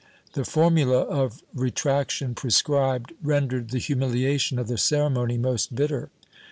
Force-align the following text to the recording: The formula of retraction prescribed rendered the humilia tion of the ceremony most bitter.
The 0.33 0.43
formula 0.45 1.01
of 1.01 1.43
retraction 1.53 2.33
prescribed 2.33 3.13
rendered 3.21 3.69
the 3.69 3.77
humilia 3.77 4.39
tion 4.39 4.57
of 4.57 4.67
the 4.67 4.79
ceremony 4.79 5.37
most 5.37 5.75
bitter. 5.75 6.09